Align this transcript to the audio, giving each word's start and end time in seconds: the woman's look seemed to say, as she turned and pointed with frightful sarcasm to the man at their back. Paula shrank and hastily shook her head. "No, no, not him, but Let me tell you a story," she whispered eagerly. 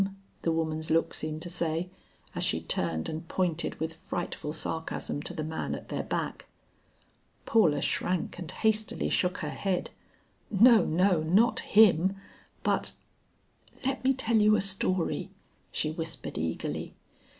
the 0.41 0.51
woman's 0.51 0.89
look 0.89 1.13
seemed 1.13 1.43
to 1.43 1.47
say, 1.51 1.87
as 2.33 2.43
she 2.43 2.59
turned 2.59 3.07
and 3.07 3.27
pointed 3.27 3.75
with 3.79 3.93
frightful 3.93 4.51
sarcasm 4.51 5.21
to 5.21 5.31
the 5.31 5.43
man 5.43 5.75
at 5.75 5.89
their 5.89 6.01
back. 6.01 6.47
Paula 7.45 7.81
shrank 7.83 8.39
and 8.39 8.49
hastily 8.49 9.09
shook 9.09 9.37
her 9.45 9.51
head. 9.51 9.91
"No, 10.49 10.83
no, 10.83 11.21
not 11.21 11.59
him, 11.59 12.15
but 12.63 12.93
Let 13.85 14.03
me 14.03 14.15
tell 14.15 14.37
you 14.37 14.55
a 14.55 14.61
story," 14.61 15.29
she 15.71 15.91
whispered 15.91 16.39
eagerly. 16.39 16.95